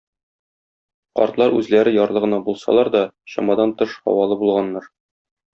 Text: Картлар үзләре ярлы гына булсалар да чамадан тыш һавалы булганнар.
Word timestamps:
Картлар 1.19 1.53
үзләре 1.59 1.93
ярлы 1.97 2.23
гына 2.25 2.41
булсалар 2.49 2.91
да 2.99 3.05
чамадан 3.35 3.77
тыш 3.83 3.97
һавалы 4.07 4.43
булганнар. 4.45 4.93